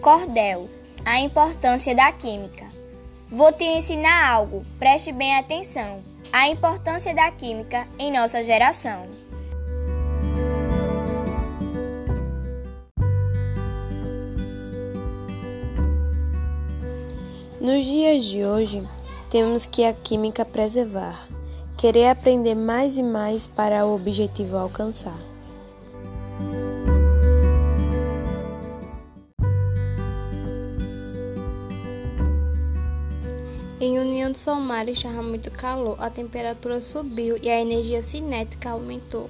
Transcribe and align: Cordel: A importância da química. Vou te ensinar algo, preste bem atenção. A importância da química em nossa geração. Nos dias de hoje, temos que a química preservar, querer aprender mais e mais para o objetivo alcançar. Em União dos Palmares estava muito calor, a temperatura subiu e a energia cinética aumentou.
Cordel: 0.00 0.68
A 1.04 1.18
importância 1.20 1.92
da 1.92 2.12
química. 2.12 2.66
Vou 3.30 3.52
te 3.52 3.64
ensinar 3.64 4.30
algo, 4.30 4.64
preste 4.78 5.10
bem 5.12 5.36
atenção. 5.36 6.02
A 6.32 6.48
importância 6.48 7.14
da 7.14 7.30
química 7.32 7.86
em 7.98 8.12
nossa 8.12 8.44
geração. 8.44 9.06
Nos 17.60 17.84
dias 17.84 18.24
de 18.24 18.44
hoje, 18.44 18.88
temos 19.28 19.66
que 19.66 19.84
a 19.84 19.92
química 19.92 20.44
preservar, 20.44 21.26
querer 21.76 22.08
aprender 22.08 22.54
mais 22.54 22.96
e 22.96 23.02
mais 23.02 23.48
para 23.48 23.84
o 23.84 23.96
objetivo 23.96 24.56
alcançar. 24.56 25.18
Em 33.80 33.96
União 33.96 34.32
dos 34.32 34.42
Palmares 34.42 34.98
estava 34.98 35.22
muito 35.22 35.52
calor, 35.52 35.96
a 36.00 36.10
temperatura 36.10 36.80
subiu 36.80 37.38
e 37.40 37.48
a 37.48 37.60
energia 37.60 38.02
cinética 38.02 38.70
aumentou. 38.70 39.28